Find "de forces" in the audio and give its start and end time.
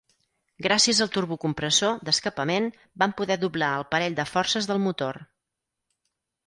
4.23-4.71